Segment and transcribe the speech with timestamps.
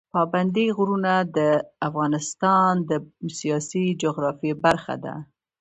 [0.15, 1.39] پابندی غرونه د
[1.87, 2.91] افغانستان د
[3.39, 5.15] سیاسي جغرافیه برخه ده.